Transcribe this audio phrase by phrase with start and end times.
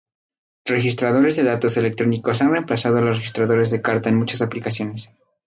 [0.65, 5.13] Registradores de datos electrónicos han reemplazado a los registradores de carta en muchas aplicaciones.